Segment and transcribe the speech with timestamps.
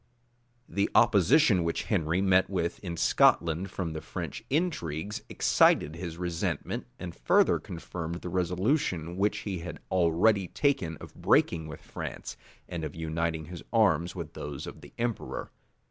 [0.39, 6.17] [*] The opposition which Henry met with in Scotland from the French intrigues, excited his
[6.17, 12.35] resentment, and further confirmed the resolution which he had already taken of breaking with France,
[12.67, 15.51] and of uniting his arms with those of the emperor.